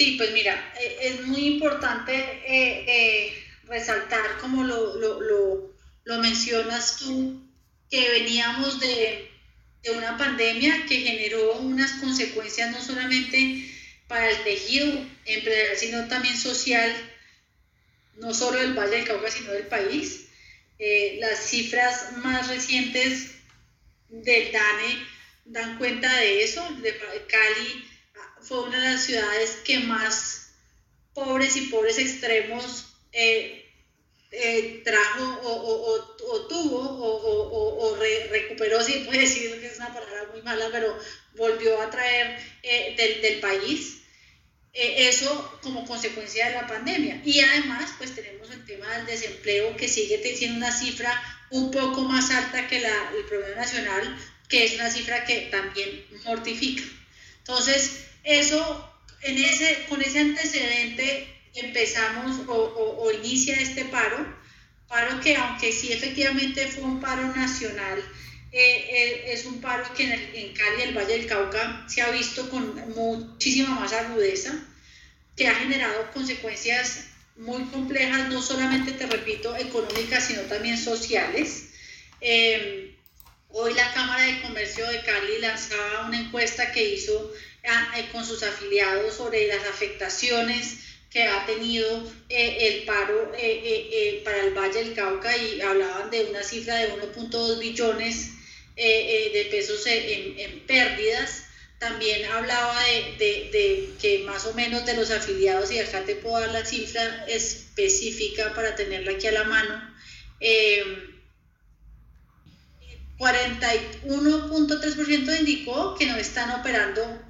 Sí, 0.00 0.14
pues 0.16 0.32
mira, 0.32 0.72
eh, 0.80 0.96
es 1.02 1.26
muy 1.26 1.44
importante 1.46 2.14
eh, 2.14 2.84
eh, 2.88 3.44
resaltar, 3.64 4.38
como 4.40 4.64
lo, 4.64 4.96
lo, 4.96 5.20
lo, 6.04 6.18
mencionas 6.22 6.96
tú, 6.96 7.46
que 7.90 8.08
veníamos 8.08 8.80
de, 8.80 9.30
de, 9.82 9.90
una 9.90 10.16
pandemia 10.16 10.86
que 10.88 11.00
generó 11.00 11.58
unas 11.58 12.00
consecuencias 12.00 12.70
no 12.70 12.80
solamente 12.82 13.70
para 14.08 14.30
el 14.30 14.42
tejido 14.42 14.86
empresarial, 15.26 15.76
sino 15.76 16.08
también 16.08 16.38
social, 16.38 16.90
no 18.14 18.32
solo 18.32 18.58
del 18.58 18.72
Valle 18.72 18.96
del 18.96 19.06
Cauca, 19.06 19.30
sino 19.30 19.52
del 19.52 19.66
país. 19.66 20.28
las 21.18 21.40
cifras 21.44 22.16
más 22.24 22.48
recientes 22.48 23.32
del 24.08 24.50
DANE 24.50 25.06
dan 25.44 25.76
cuenta 25.76 26.10
de 26.16 26.42
eso, 26.42 26.66
de 26.80 26.96
Cali 27.28 27.89
fue 28.50 28.62
una 28.62 28.82
de 28.82 28.90
las 28.94 29.04
ciudades 29.04 29.58
que 29.64 29.78
más 29.78 30.50
pobres 31.14 31.56
y 31.56 31.68
pobres 31.68 31.98
extremos 31.98 32.96
eh, 33.12 33.64
eh, 34.32 34.82
trajo 34.84 35.40
o, 35.44 36.46
tuvo 36.48 36.80
o, 36.80 37.96
recuperó, 38.28 38.82
si 38.82 39.04
puede 39.04 39.20
decir 39.20 39.60
que 39.60 39.68
es 39.68 39.76
una 39.76 39.94
palabra 39.94 40.26
muy 40.32 40.42
mala, 40.42 40.68
pero 40.72 40.98
volvió 41.36 41.80
a 41.80 41.90
traer 41.90 42.40
eh, 42.64 43.20
del, 43.22 43.38
país. 43.38 44.02
eso 44.72 45.60
como 45.62 45.86
consecuencia 45.86 46.48
de 46.48 46.54
la 46.54 46.66
pandemia. 46.66 47.22
Y 47.24 47.38
además, 47.38 47.92
pues 47.98 48.16
tenemos 48.16 48.50
el 48.50 48.64
tema 48.64 48.96
del 48.96 49.06
desempleo 49.06 49.76
que 49.76 49.86
sigue 49.86 50.18
siendo 50.36 50.56
una 50.56 50.76
cifra 50.76 51.12
un 51.50 51.70
poco 51.70 52.02
más 52.02 52.32
alta 52.32 52.66
que 52.66 52.80
la, 52.80 53.12
el 53.16 53.24
promedio 53.26 53.54
nacional, 53.54 54.18
que 54.48 54.64
es 54.64 54.74
una 54.74 54.90
cifra 54.90 55.24
que 55.24 55.42
también 55.52 56.04
mortifica. 56.24 56.82
Entonces, 57.38 58.09
eso, 58.24 58.92
en 59.22 59.38
ese, 59.38 59.86
con 59.88 60.00
ese 60.02 60.20
antecedente 60.20 61.28
empezamos 61.54 62.42
o, 62.46 63.10
inicia 63.12 63.56
este 63.60 63.84
paro, 63.86 64.18
paro 64.88 65.20
que 65.20 65.36
aunque 65.36 65.72
sí 65.72 65.92
efectivamente 65.92 66.66
fue 66.66 66.84
un 66.84 67.00
paro 67.00 67.34
nacional, 67.34 67.98
eh, 68.52 68.86
eh, 68.90 69.32
es 69.32 69.44
un 69.46 69.60
paro 69.60 69.84
que 69.94 70.04
en, 70.04 70.12
en 70.12 70.54
Cali, 70.54 70.82
el 70.82 70.96
Valle 70.96 71.18
del 71.18 71.26
Cauca, 71.26 71.86
se 71.88 72.02
ha 72.02 72.10
visto 72.10 72.48
con 72.50 72.74
muchísima 72.94 73.80
más 73.80 73.92
agudeza, 73.92 74.52
que 75.36 75.48
ha 75.48 75.54
generado 75.54 76.10
consecuencias 76.12 77.10
muy 77.36 77.64
complejas, 77.64 78.28
no 78.28 78.42
solamente, 78.42 78.92
te 78.92 79.06
repito, 79.06 79.56
económicas, 79.56 80.26
sino 80.26 80.42
también 80.42 80.76
sociales. 80.76 81.70
Eh, 82.20 82.94
hoy 83.48 83.74
la 83.74 83.92
Cámara 83.94 84.22
de 84.24 84.42
Comercio 84.42 84.86
de 84.86 85.02
Cali 85.02 85.38
lanzaba 85.40 86.06
una 86.06 86.20
encuesta 86.20 86.70
que 86.72 86.94
hizo 86.94 87.32
con 88.12 88.24
sus 88.24 88.42
afiliados 88.42 89.14
sobre 89.14 89.48
las 89.48 89.66
afectaciones 89.66 90.78
que 91.10 91.24
ha 91.24 91.44
tenido 91.44 92.10
eh, 92.28 92.56
el 92.60 92.84
paro 92.84 93.32
eh, 93.36 94.22
para 94.24 94.44
el 94.44 94.54
Valle 94.54 94.84
del 94.84 94.94
Cauca 94.94 95.36
y 95.36 95.60
hablaban 95.60 96.10
de 96.10 96.26
una 96.26 96.42
cifra 96.42 96.76
de 96.76 96.92
1.2 96.92 97.58
billones 97.58 98.30
de 98.76 99.48
pesos 99.50 99.84
en, 99.86 100.60
pérdidas. 100.66 101.44
También 101.78 102.30
hablaba 102.30 102.80
de, 103.18 103.90
que 104.00 104.20
más 104.20 104.46
o 104.46 104.54
menos 104.54 104.86
de 104.86 104.94
los 104.94 105.10
afiliados, 105.10 105.72
y 105.72 105.80
acá 105.80 106.04
te 106.04 106.14
puedo 106.14 106.40
dar 106.40 106.52
la 106.52 106.64
cifra 106.64 107.26
específica 107.26 108.54
para 108.54 108.76
tenerla 108.76 109.12
aquí 109.12 109.26
a 109.26 109.32
la 109.32 109.44
mano, 109.44 109.82
41.3% 113.20 115.40
indicó 115.40 115.94
que 115.94 116.06
no 116.06 116.16
están 116.16 116.58
operando 116.58 117.20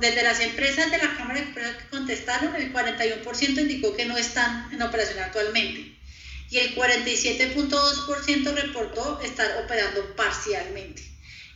desde 0.00 0.22
las 0.22 0.40
empresas 0.40 0.90
de 0.90 0.98
la 0.98 1.16
Cámara 1.16 1.40
de 1.40 1.52
Comercio 1.52 1.78
que 1.78 1.88
contestaron, 1.90 2.56
el 2.56 2.72
41% 2.72 3.58
indicó 3.58 3.96
que 3.96 4.04
no 4.04 4.16
están 4.16 4.68
en 4.72 4.82
operación 4.82 5.20
actualmente 5.20 5.96
y 6.50 6.58
el 6.58 6.74
47.2% 6.74 8.54
reportó 8.54 9.20
estar 9.20 9.62
operando 9.62 10.16
parcialmente. 10.16 11.02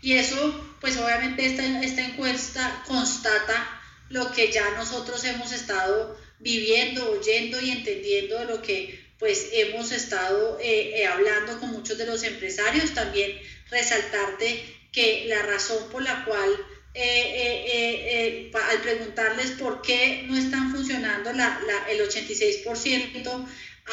Y 0.00 0.14
eso, 0.14 0.76
pues 0.80 0.96
obviamente 0.96 1.46
esta, 1.46 1.82
esta 1.82 2.02
encuesta 2.02 2.82
constata 2.86 3.80
lo 4.10 4.30
que 4.32 4.52
ya 4.52 4.70
nosotros 4.72 5.24
hemos 5.24 5.52
estado 5.52 6.18
viviendo, 6.40 7.10
oyendo 7.10 7.60
y 7.60 7.70
entendiendo 7.70 8.38
de 8.40 8.44
lo 8.44 8.62
que 8.62 9.00
pues 9.18 9.50
hemos 9.52 9.92
estado 9.92 10.58
eh, 10.60 11.00
eh, 11.00 11.06
hablando 11.06 11.58
con 11.60 11.70
muchos 11.70 11.96
de 11.96 12.06
los 12.06 12.22
empresarios. 12.24 12.92
También 12.92 13.40
resaltarte 13.70 14.62
que 14.90 15.24
la 15.28 15.42
razón 15.42 15.88
por 15.90 16.02
la 16.02 16.24
cual 16.24 16.50
eh, 16.94 17.64
eh, 17.66 18.50
eh, 18.50 18.52
al 18.70 18.82
preguntarles 18.82 19.52
por 19.52 19.80
qué 19.80 20.24
no 20.26 20.36
están 20.36 20.70
funcionando, 20.72 21.32
la, 21.32 21.58
el 21.88 22.00
86% 22.00 23.46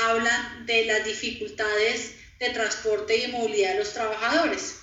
hablan 0.05 0.65
de 0.65 0.85
las 0.85 1.05
dificultades 1.05 2.15
de 2.39 2.49
transporte 2.49 3.15
y 3.15 3.31
movilidad 3.31 3.73
de 3.73 3.79
los 3.79 3.93
trabajadores. 3.93 4.75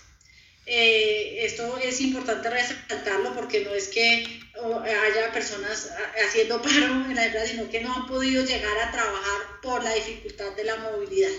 esto 0.66 1.78
es 1.78 2.00
importante 2.00 2.50
resaltarlo 2.50 3.34
porque 3.34 3.65
no 3.65 3.72
es 3.75 3.88
que 3.88 4.41
haya 4.54 5.33
personas 5.33 5.91
haciendo 6.27 6.60
paro 6.62 6.87
en 6.87 7.15
la 7.15 7.27
empresa, 7.27 7.47
sino 7.47 7.69
que 7.69 7.83
no 7.83 7.94
han 7.94 8.06
podido 8.06 8.44
llegar 8.44 8.78
a 8.78 8.93
trabajar 8.93 9.60
por 9.62 9.84
la 9.84 9.94
dificultad 9.94 10.53
de 10.56 10.65
la 10.65 10.77
movilidad. 10.77 11.33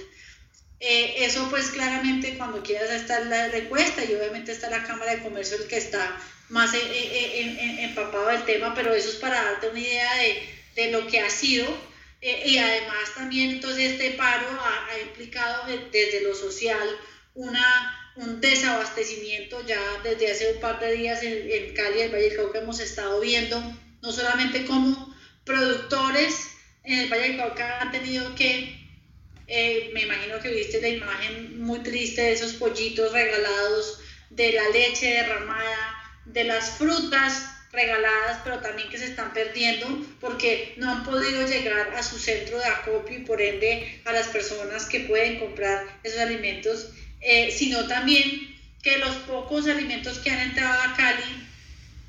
Eso 0.79 1.47
pues 1.49 1.69
claramente 1.69 2.37
cuando 2.37 2.61
quieras 2.61 2.91
está 2.91 3.19
la 3.21 3.47
recuesta 3.47 4.03
y 4.03 4.13
obviamente 4.13 4.51
está 4.51 4.69
la 4.69 4.83
Cámara 4.83 5.15
de 5.15 5.23
Comercio 5.23 5.57
el 5.57 5.67
que 5.67 5.77
está 5.77 6.17
más 6.49 6.73
eh, 6.73 6.79
eh, 6.79 7.57
eh, 7.59 7.83
empapado 7.83 8.27
del 8.27 8.45
tema, 8.45 8.73
pero 8.73 8.93
eso 8.93 9.09
es 9.09 9.15
para 9.15 9.43
darte 9.43 9.69
una 9.69 9.79
idea 9.79 10.15
de, 10.15 10.49
de 10.75 10.91
lo 10.91 11.07
que 11.07 11.19
ha 11.19 11.29
sido. 11.29 11.65
y 12.21 12.57
además 12.57 13.13
también 13.15 13.51
entonces 13.51 13.91
este 13.91 14.11
paro 14.11 14.47
ha, 14.49 14.87
ha 14.91 14.99
implicado 14.99 15.65
desde 15.91 16.21
lo 16.21 16.33
social 16.33 16.87
una, 17.35 18.13
un 18.15 18.41
desabastecimiento 18.41 19.63
ya 19.65 19.79
desde 20.03 20.31
hace 20.31 20.53
un 20.53 20.59
par 20.59 20.79
de 20.79 20.93
días 20.93 21.21
en, 21.23 21.51
en 21.51 21.73
Cali, 21.75 22.01
el 22.01 22.11
Valle 22.11 22.29
del 22.29 22.37
Cauca, 22.37 22.59
hemos 22.59 22.79
estado 22.79 23.19
viendo 23.19 23.61
no 24.01 24.11
solamente 24.11 24.65
como 24.65 25.15
productores 25.43 26.49
en 26.83 26.99
el 26.99 27.09
Valle 27.09 27.29
del 27.29 27.37
Cauca 27.37 27.81
han 27.81 27.91
tenido 27.91 28.33
que, 28.35 28.86
me 29.47 30.01
imagino 30.01 30.39
que 30.39 30.49
viste 30.49 30.81
la 30.81 30.89
imagen 30.89 31.61
muy 31.61 31.79
triste 31.79 32.21
de 32.21 32.33
esos 32.33 32.53
pollitos 32.53 33.11
regalados, 33.11 33.99
de 34.29 34.51
la 34.51 34.69
leche 34.69 35.07
derramada, 35.07 35.95
de 36.25 36.43
las 36.43 36.71
frutas 36.71 37.49
regaladas, 37.71 38.39
pero 38.43 38.59
también 38.59 38.89
que 38.89 38.97
se 38.97 39.05
están 39.05 39.33
perdiendo 39.33 39.87
porque 40.19 40.73
no 40.77 40.91
han 40.91 41.03
podido 41.03 41.45
llegar 41.47 41.93
a 41.95 42.03
su 42.03 42.17
centro 42.17 42.57
de 42.57 42.65
acopio 42.65 43.19
y 43.19 43.23
por 43.23 43.41
ende 43.41 44.01
a 44.05 44.11
las 44.11 44.27
personas 44.27 44.85
que 44.85 45.01
pueden 45.01 45.39
comprar 45.39 45.99
esos 46.03 46.19
alimentos, 46.19 46.89
eh, 47.21 47.51
sino 47.51 47.87
también 47.87 48.55
que 48.81 48.97
los 48.97 49.15
pocos 49.17 49.67
alimentos 49.67 50.19
que 50.19 50.29
han 50.29 50.39
entrado 50.39 50.81
a 50.81 50.95
Cali 50.95 51.47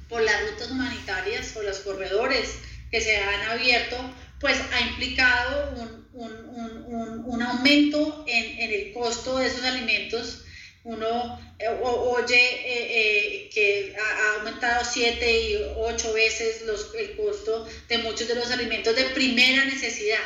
por 0.08 0.22
las 0.22 0.50
rutas 0.50 0.70
humanitarias 0.70 1.54
o 1.56 1.62
los 1.62 1.78
corredores 1.80 2.58
que 2.90 3.00
se 3.00 3.16
han 3.16 3.42
abierto, 3.50 3.96
pues 4.40 4.58
ha 4.72 4.80
implicado 4.80 5.74
un, 5.76 6.08
un, 6.12 7.24
un, 7.26 7.42
aumento 7.42 8.24
en, 8.26 8.58
en 8.60 8.72
el 8.72 8.92
costo 8.92 9.38
de 9.38 9.46
esos 9.46 9.64
alimentos 9.64 10.44
uno 10.88 11.38
eh, 11.58 11.68
oye 11.68 12.36
eh, 12.36 13.44
eh, 13.44 13.50
que 13.52 13.94
ha 13.94 14.38
aumentado 14.38 14.82
siete 14.84 15.50
y 15.50 15.56
ocho 15.76 16.12
veces 16.14 16.62
los, 16.62 16.94
el 16.94 17.14
costo 17.16 17.68
de 17.88 17.98
muchos 17.98 18.26
de 18.26 18.34
los 18.34 18.50
alimentos 18.50 18.96
de 18.96 19.04
primera 19.06 19.64
necesidad. 19.66 20.24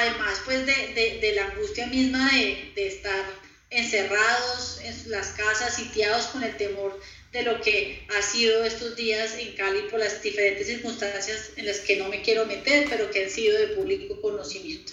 además, 0.00 0.40
pues 0.44 0.66
de, 0.66 1.18
de, 1.20 1.32
la 1.34 1.44
angustia 1.44 1.86
misma 1.86 2.30
de, 2.32 2.72
de, 2.74 2.86
estar 2.88 3.24
encerrados 3.70 4.80
en 4.82 5.10
las 5.10 5.28
casas, 5.28 5.76
sitiados 5.76 6.26
con 6.26 6.42
el 6.42 6.56
temor 6.56 7.00
de 7.32 7.42
lo 7.42 7.60
que 7.60 8.06
ha 8.16 8.22
sido 8.22 8.64
estos 8.64 8.96
días 8.96 9.34
en 9.38 9.54
Cali 9.54 9.82
por 9.90 10.00
las 10.00 10.22
diferentes 10.22 10.66
circunstancias 10.66 11.50
en 11.56 11.66
las 11.66 11.80
que 11.80 11.96
no 11.96 12.08
me 12.08 12.22
quiero 12.22 12.46
meter, 12.46 12.86
pero 12.88 13.10
que 13.10 13.24
han 13.24 13.30
sido 13.30 13.58
de 13.58 13.68
público 13.68 14.20
conocimiento. 14.22 14.92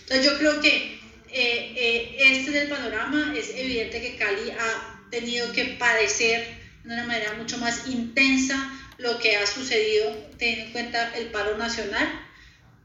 Entonces 0.00 0.26
yo 0.26 0.38
creo 0.38 0.60
que 0.60 0.98
eh, 1.32 1.72
eh, 1.76 2.16
este 2.18 2.50
es 2.50 2.56
el 2.56 2.68
panorama. 2.68 3.34
Es 3.36 3.50
evidente 3.50 4.00
que 4.00 4.16
Cali 4.16 4.50
ha 4.50 5.08
tenido 5.10 5.52
que 5.52 5.64
padecer 5.78 6.46
de 6.84 6.94
una 6.94 7.04
manera 7.04 7.34
mucho 7.34 7.58
más 7.58 7.86
intensa 7.88 8.72
lo 8.98 9.18
que 9.18 9.36
ha 9.36 9.46
sucedido, 9.46 10.10
teniendo 10.38 10.66
en 10.66 10.72
cuenta 10.72 11.14
el 11.16 11.26
paro 11.26 11.58
nacional, 11.58 12.08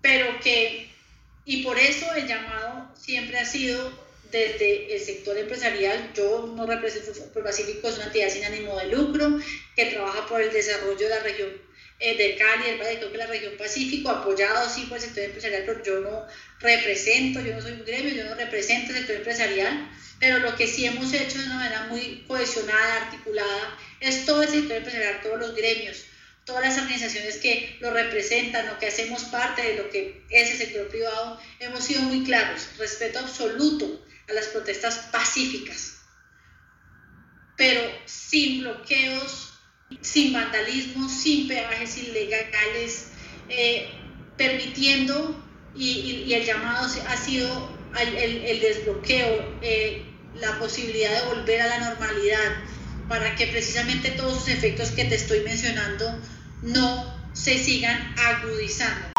pero 0.02 0.40
que, 0.42 0.90
y 1.46 1.64
por 1.64 1.80
eso 1.80 2.14
el 2.16 2.28
llamado 2.28 2.94
siempre 3.00 3.40
ha 3.40 3.46
sido 3.46 4.11
desde 4.32 4.96
el 4.96 5.00
sector 5.00 5.38
empresarial, 5.38 6.12
yo 6.16 6.52
no 6.56 6.66
represento, 6.66 7.12
por 7.34 7.44
Pacífico 7.44 7.90
es 7.90 7.96
una 7.96 8.06
entidad 8.06 8.30
sin 8.30 8.46
ánimo 8.46 8.78
de 8.78 8.88
lucro 8.88 9.40
que 9.76 9.86
trabaja 9.86 10.26
por 10.26 10.42
el 10.42 10.52
desarrollo 10.52 10.98
de 10.98 11.10
la 11.10 11.20
región 11.20 11.50
eh, 12.00 12.18
de 12.18 12.36
Cali, 12.36 12.72
del 12.72 12.80
Valle, 12.80 13.12
que 13.12 13.18
la 13.18 13.28
región 13.28 13.58
Pacífico, 13.58 14.10
apoyado 14.10 14.70
sí 14.70 14.86
por 14.86 14.98
el 14.98 15.04
sector 15.04 15.24
empresarial, 15.26 15.64
pero 15.66 15.84
yo 15.84 16.00
no 16.00 16.26
represento, 16.60 17.42
yo 17.42 17.54
no 17.54 17.62
soy 17.62 17.74
un 17.74 17.86
gremio, 17.86 18.14
yo 18.14 18.24
no 18.24 18.36
represento 18.36 18.92
el 18.92 19.00
sector 19.00 19.18
empresarial, 19.18 19.90
pero 20.20 20.40
lo 20.40 20.56
que 20.56 20.68
sí 20.68 20.86
hemos 20.86 21.14
hecho 21.14 21.38
de 21.38 21.46
una 21.46 21.56
manera 21.56 21.88
muy 21.88 22.24
cohesionada, 22.28 23.04
articulada, 23.04 23.78
es 24.00 24.26
todo 24.26 24.44
el 24.44 24.50
sector 24.50 24.78
empresarial, 24.78 25.22
todos 25.22 25.40
los 25.40 25.56
gremios, 25.56 26.06
todas 26.46 26.64
las 26.64 26.78
organizaciones 26.78 27.38
que 27.38 27.78
lo 27.82 27.92
representan 27.92 28.70
o 28.70 28.80
que 28.80 28.88
hacemos 28.88 29.26
parte 29.26 29.62
de 29.62 29.76
lo 29.76 29.90
que 29.90 30.24
es 30.30 30.52
el 30.52 30.58
sector 30.58 30.88
privado, 30.88 31.40
hemos 31.60 31.84
sido 31.84 32.02
muy 32.04 32.24
claros, 32.24 32.68
respeto 32.78 33.20
absoluto 33.20 34.02
a 34.32 34.34
las 34.34 34.48
protestas 34.48 35.10
pacíficas, 35.12 35.98
pero 37.58 37.82
sin 38.06 38.62
bloqueos, 38.62 39.54
sin 40.02 40.34
vandalismo, 40.34 41.10
sin 41.10 41.48
peajes 41.48 41.98
ilegales, 41.98 43.08
eh, 43.50 43.90
permitiendo, 44.38 45.38
y, 45.76 46.34
el 46.34 46.46
llamado 46.46 46.88
ha 47.08 47.18
sido 47.18 47.78
el, 48.00 48.60
desbloqueo, 48.60 49.60
eh, 49.62 50.06
la 50.36 50.58
posibilidad 50.60 51.22
de 51.22 51.36
volver 51.36 51.62
a 51.62 51.68
la 51.68 51.90
normalidad, 51.90 52.64
para 53.08 53.36
que 53.36 53.48
precisamente 53.48 54.12
todos 54.12 54.34
los 54.34 54.48
efectos 54.48 54.92
que 54.92 55.06
te 55.06 55.16
estoy 55.16 55.42
mencionando 55.42 56.18
no 56.62 57.22
se 57.34 57.58
sigan 57.58 58.16
agudizando. 58.18 59.12